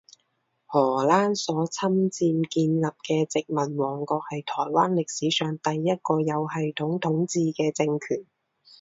[0.65, 8.25] 荷兰所侵占建立的殖民王国，是台湾历史上第一个有系统统治的政权。